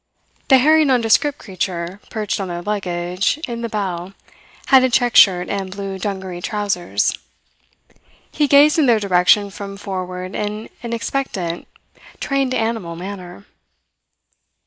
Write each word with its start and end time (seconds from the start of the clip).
The 0.47 0.57
hairy 0.57 0.83
nondescript 0.83 1.37
creature 1.37 1.99
perched 2.09 2.39
on 2.39 2.47
their 2.47 2.63
luggage 2.63 3.37
in 3.47 3.61
the 3.61 3.69
bow 3.69 4.13
had 4.65 4.83
a 4.83 4.89
check 4.89 5.15
shirt 5.15 5.47
and 5.47 5.69
blue 5.69 5.99
dungaree 5.99 6.41
trousers. 6.41 7.13
He 8.31 8.47
gazed 8.47 8.79
in 8.79 8.87
their 8.87 8.99
direction 8.99 9.51
from 9.51 9.77
forward 9.77 10.33
in 10.33 10.69
an 10.81 10.93
expectant, 10.93 11.67
trained 12.19 12.55
animal 12.55 12.95
manner. 12.95 13.45